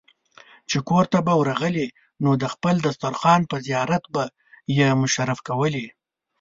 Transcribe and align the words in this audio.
چې 0.69 0.77
کورته 0.89 1.17
به 1.25 1.33
ورغلې 1.39 1.87
نو 2.23 2.31
د 2.41 2.43
خپل 2.53 2.75
دسترخوان 2.87 3.41
په 3.51 3.55
زيارت 3.67 4.03
به 4.13 4.23
يې 4.77 4.87
مشرف 5.01 5.39
کولې. 5.47 5.85